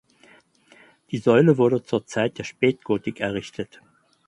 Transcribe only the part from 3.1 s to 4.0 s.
errichtet.